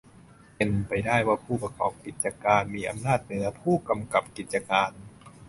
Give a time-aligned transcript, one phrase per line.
[0.55, 4.91] เป็นไปได้ว่าผู้ประกอบกิจการมีอำนาจเหนือผู้กำกับกิจการ